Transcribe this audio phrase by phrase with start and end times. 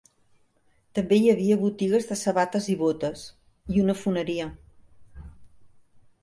[0.99, 3.27] També hi havia botigues de sabates i botes,
[3.77, 4.49] i una foneria..